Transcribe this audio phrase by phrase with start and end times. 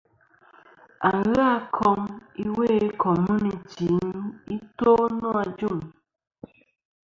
[1.11, 2.01] Aghɨ a kom
[2.43, 3.89] iwo i komunity
[4.53, 5.77] i to nô ajuŋ.